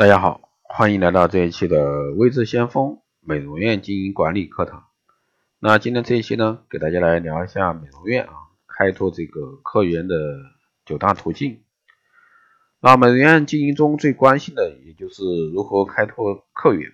[0.00, 4.84] 大家好，欢迎来到这一期的微智先锋美容院经营管理课堂。
[5.58, 8.32] 那今天这一期呢，给大家来聊一下美容院啊
[8.66, 10.14] 开拓这个客源的
[10.86, 11.60] 九大途径。
[12.80, 15.22] 那美容院经营中最关心的，也就是
[15.52, 16.90] 如何开拓客源，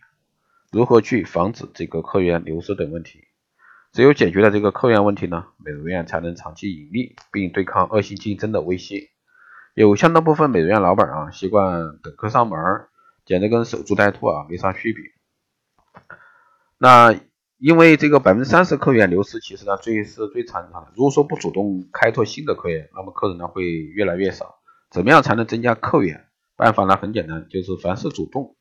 [0.73, 3.21] 如何去防止这个客源流失等问题。
[3.93, 9.11] 只有解决了这个客源问题呢，美容院才能长期盈利，并对抗恶性竞争的威胁。
[9.75, 12.59] 有相当部分美容院老板啊，习惯等客上门。
[13.27, 15.05] 简直跟守株待兔啊没啥区别。
[16.79, 17.15] 那
[17.59, 20.93] 因为这个百分之三十客源流失，其实呢最是最惨的。
[20.95, 24.57] 如果说不主动开拓新的客源，那么客人呢会越来越少。
[24.91, 26.27] 怎么样才能增加客源？
[26.55, 28.57] 办法呢很简单，就是凡事主动。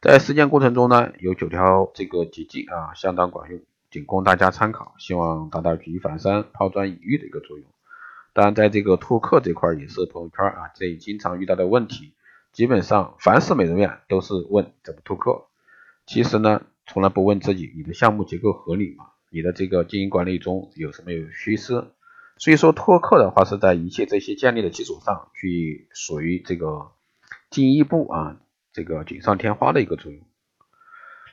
[0.00, 3.60] 在实践过程中呢，有九条这个捷径啊，相当管用，
[3.90, 7.66] 仅供大家参考，希望达到举一反三、抛砖引玉的一个作用。
[8.32, 12.14] 当然，在这个拓客这块也是朋友圈啊最经常遇到的问题。
[12.52, 15.46] 基本上，凡是美容院都是问怎么拓客，
[16.06, 19.06] 其实呢，从来不问自己你的项目结构合理吗？
[19.30, 21.84] 你的这个经营管理中有什么有缺失？
[22.36, 26.92] 所以说，拓客的话是在一切这些建立的基础上去属于这个
[27.48, 28.36] 进一步啊，
[28.72, 30.20] 这个锦上添花的一个作用。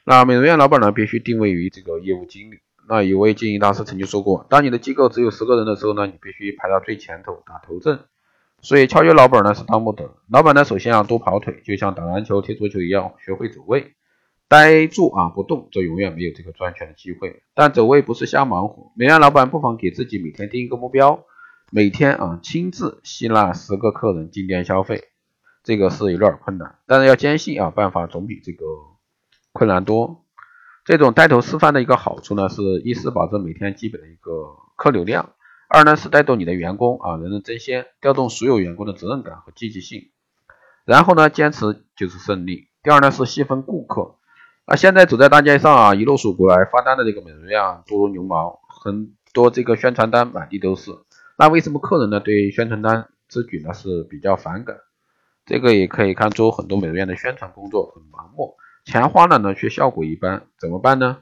[0.06, 2.60] 那美容院老板呢，必须定位于这个业务经理。
[2.88, 8.00] 那有位经营大师曾经说过，当你的机构只有十个人的时候呢，你必须排到最前头打头阵。
[8.62, 13.94] 所以敲约老板呢是当不得，老板呢首先要多跑腿，就像打篮球、踢足球一样，学会走位。
[14.48, 17.44] 呆住啊不动，就永远没有这个赚钱的机会。
[17.54, 21.24] 但走位不是瞎忙活，美院老板不妨给自己每天定一个目标，
[21.72, 25.04] 每天啊亲自吸纳十个客人进店消费。
[25.64, 28.66] 这个是有点困难，但是要坚信啊，办法总比这个
[29.52, 30.26] 困难多。
[30.84, 35.30] 这种带头示范的一个好处呢，是一是保证每天基本的一个客流量。
[35.72, 40.10] 二呢是带动你的员工啊，人人争先，调动所有员工的责任感和积极性。
[40.84, 42.70] 然后呢，坚持就是胜利。
[42.82, 44.16] 第二呢是细分顾客。
[44.66, 50.92] 那现在走在大街上啊，一路数过来发单的这个美容院啊，多如牛毛，很多这个宣传单满地都是。
[51.38, 54.76] 那为什么客人呢对宣传单之举呢是比较反感？
[55.46, 58.56] 这个也可以看出很多美容院的宣传工作很盲目，
[58.86, 61.20] 钱花了呢却效果一般，怎么办呢？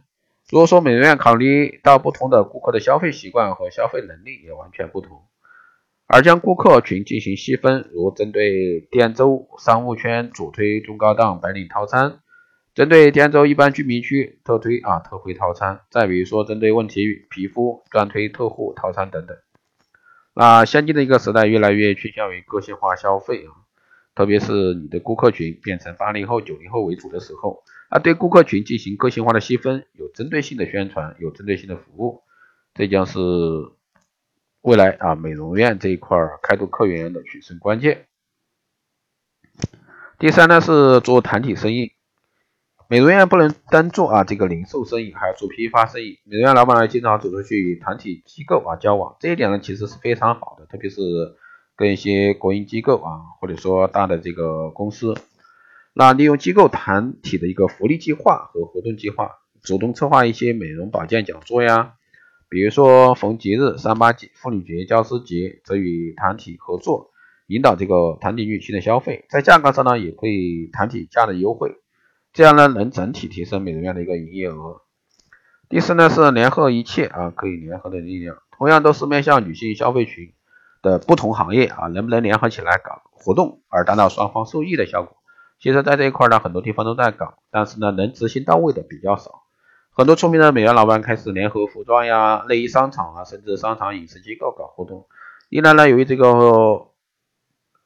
[0.49, 5.23] 如果说美容院考虑到不同的顾客的消费习惯和消费能力也完全不同，
[6.07, 12.19] 而将顾客群进行细分，如针对滇州商务圈主推中高档白领套餐，
[12.73, 19.35] 针对滇州一般居民区特推啊特惠套餐，再比如说针对问题皮肤专推特护套餐等等。
[20.33, 23.66] 那现今的一个时代越来越趋向于个性化消费啊，
[24.17, 27.63] 特别是你的顾客群变成八零后、九零后为主的时候。
[27.89, 32.23] 啊，对顾客群进行个性化的细分，有针对性的宣传，有针对性的服务，
[32.73, 33.19] 这将是
[34.61, 38.07] 未来啊美容院这一块开拓客源的取胜关键。
[40.17, 41.91] 第三呢是做团体生意，
[42.89, 46.17] 美容院不能单做啊这个零售生意，还要做批发生意。
[46.23, 51.00] 美容院老板呢经常走出去与团体机构啊交往，这一点呢其实是非常好的，特别是
[51.77, 55.15] 跟一些国营机构啊或者说大的这个公司。
[55.93, 59.31] 那利用机构团体的一个福利计划和活动计划，
[59.63, 61.93] 主动策划一些美容保健讲座呀，
[62.49, 67.11] 比如说逢节日、三八节、妇女节、教师节，则与团体合作，
[67.47, 71.75] 引导这个团体女性的消费，在价格上呢也可以团体价的优惠，
[72.31, 74.81] 这样呢能整体提升美容院的一个营业额。
[75.67, 80.31] 第四呢是联合一切啊，可以联合的力量，同样都是面向女性消费群
[80.81, 85.17] 的不同行业啊，能不能联合起来搞活动，而达到双方受益的效果？
[85.59, 89.43] 其实，在这一块呢，很多地方都在搞，但是呢，能执行到位的比较少。
[89.91, 95.07] 很多出名的美容老板开始联合服装呀、内衣商场啊，甚至商场饮食机构搞活动。
[95.49, 96.89] 一来呢，由于这个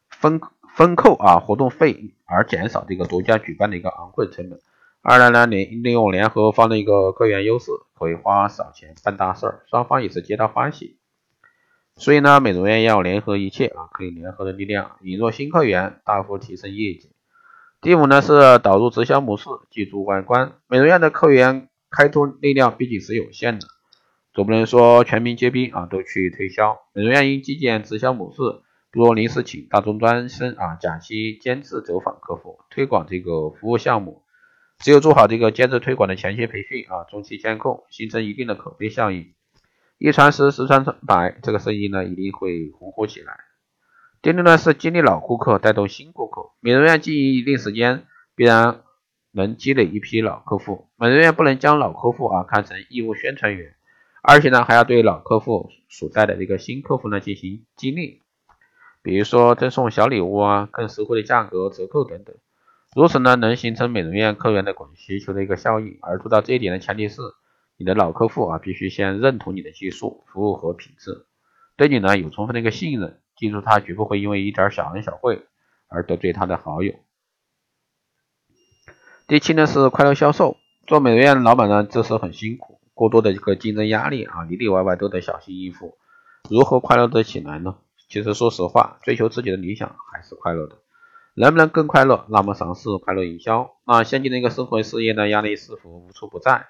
[0.10, 0.42] 分
[0.76, 4.60] 分扣啊活动费而减少这个独家举办的一个昂贵成本；
[5.02, 11.00] 二来呢，联利用联合方的一个客源优势，可以花少钱办大事儿，双方也是皆大欢喜。
[11.96, 17.12] 所以呢，美容院要联合一切啊，可以联合的力量，引入新客源，大幅提升业绩。
[17.82, 20.54] 第五呢是导入直销模式，记住外观。
[20.68, 23.68] 美容院的客源开拓力量毕竟是有限的，
[24.34, 26.80] 总不能说全民皆兵啊都去推销。
[26.94, 28.42] 美容院应借鉴直销模式，
[28.92, 34.24] 不如临时请大中专生啊，假期兼职走访客户，推广这个服务项目。
[34.80, 39.34] 只有做好这个兼职推广的前期培训啊，中期监控，形成一定的口碑效应，
[40.04, 43.38] 一传十，十传百，这个生意呢一定会红火起来。
[44.24, 48.82] 第六呢是激励老顾客带动新顾客，美容院经营一定时间，必然
[49.32, 50.88] 能积累一批老客户。
[50.96, 53.76] 美容院不能将老客户啊看成义务宣传员，
[54.24, 58.24] 而且呢还要对老客户所带的这个新客户呢进行激励，
[59.04, 62.36] 比如说赠送小礼物啊、更实惠的价格、折扣等等。
[62.96, 66.00] 如此呢，能形成美容院客源的滚需求的一个效应。
[66.02, 67.22] 而做到这一点的前提是，
[67.82, 71.26] 你的老客户啊，必须先认同你的技术、服务和品质，
[71.76, 73.20] 对你呢有充分的一个信任。
[73.36, 75.48] 记住，他绝不会因为一点小恩小惠
[75.88, 76.94] 而得罪他的好友。
[79.28, 80.58] 第七呢是快乐销售。
[80.86, 85.98] 做美容院老板呢，这是很辛苦，过多的一个竞争压力啊，里里外外都得小心应付。
[86.52, 87.78] 如何快乐得起来呢？
[88.10, 90.76] 其实说实话，追求自己的理想还是快乐的。
[91.34, 92.28] 能不能更快乐？
[92.30, 93.72] 那么尝试快乐营销。
[93.88, 96.68] 那现今的一个生活事业呢，压力似乎无处不在？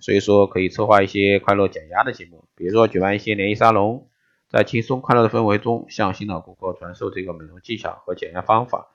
[0.00, 4.08] 所以说可以策划一些快乐减压的节目，比如说举办一些联谊沙龙，
[4.50, 8.88] 在轻松快乐的氛围中，向新老顾客传授这个美容技巧和减压方法，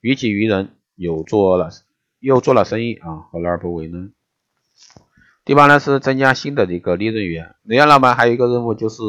[0.00, 1.70] 于己于人，有做了
[2.18, 4.10] 又做了生意啊，何乐而不为呢？
[5.44, 7.54] 第八呢是增加新的一个利润源。
[7.62, 9.02] 美容老板还有一个任务就是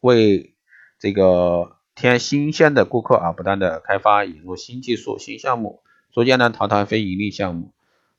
[0.00, 0.54] 为
[0.98, 5.82] 这个添新鲜的顾客啊，不断的开发引入新技术、新项目，
[6.12, 7.72] 逐渐呢淘汰非盈利项目。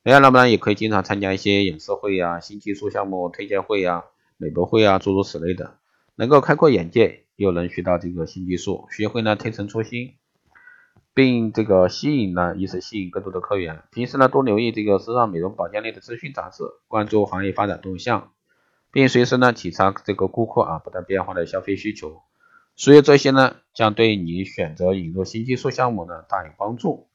[0.08, 4.04] 美容老板也可以经常参加一些演示会呀、新技术项目推荐会呀、
[4.38, 5.80] 美博会啊，诸如此类的，
[6.14, 10.14] 能够开阔眼界，又能学到这个新技术，学会呢推陈出新。
[11.16, 13.82] 并这个吸引呢，以此吸引更多的客源。
[13.90, 18.32] 平时呢，多留意这个时尚美容保健类的资讯杂志，关注行业发展动向，
[18.92, 22.22] 并随时呢体察这个顾客啊不断变化的消费需求。
[22.76, 27.08] 所以这些呢，将对你选择引入新技术项目呢大有帮助。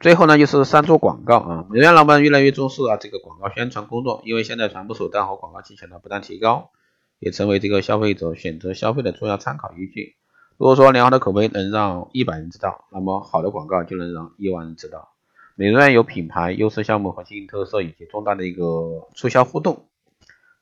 [0.00, 6.70] 最后呢，就是善做广告啊，美容院老板越来越重视啊这个广告宣传工作，因为现在传播手段和广告技巧呢不断提高，
[7.18, 10.16] 也成为这个消费者选择消费的重要参考依据。
[10.58, 15.08] 如果说良好的口碑能让一百人知道，那么好的广告就能让亿万人知道。
[15.54, 19.88] 美容院有品牌优势项目和经营特色以及重大的一个促销互动，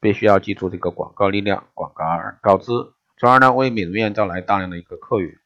[0.00, 2.72] 必须要记住这个广告力量，广告而告知，
[3.18, 5.38] 从而呢为美容院招来大量的一个客源。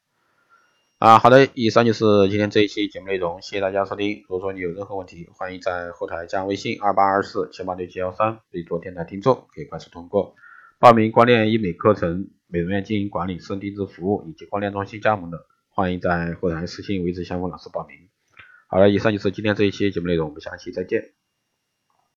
[0.99, 4.25] 啊，好的，以上就是今天这一期节目内容，谢谢大家收听。
[4.27, 10.35] 如果说你有任何问题，欢迎在后台加微信二八二四七八六七幺三，备注电台听众，可以快速通过
[10.77, 12.27] 报名光电医美课程。
[12.47, 15.37] 美容院经营管理、私人定制服务以及光电中心加盟的，
[15.69, 17.95] 欢迎在后台私信为之相锋老师报名。
[18.67, 21.13] 好了，以上就是今天这一期节目内容，我们下期再见。